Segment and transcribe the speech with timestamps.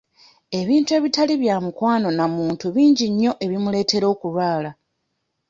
[0.59, 4.71] Ebintu ebitali bya mukwano na muntu bingi nnyo ebimuleetera okulwala.